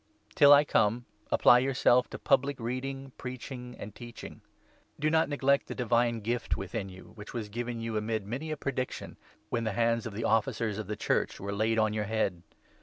[0.33, 4.41] Till I come, apply 13 yourself to public reading, preaching, and teaching.
[4.99, 8.49] Do not 14 neglect the divine gift within you, which was given you, amid many
[8.49, 9.15] a prediction,
[9.49, 12.41] when the hands of the Officers of the Church were laid on your head.